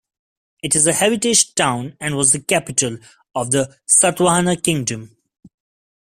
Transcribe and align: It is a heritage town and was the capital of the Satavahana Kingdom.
It 0.63 0.75
is 0.75 0.87
a 0.87 0.93
heritage 0.93 1.53
town 1.53 1.95
and 1.99 2.15
was 2.17 2.31
the 2.31 2.39
capital 2.39 2.97
of 3.35 3.51
the 3.51 3.77
Satavahana 3.87 4.63
Kingdom. 4.63 5.15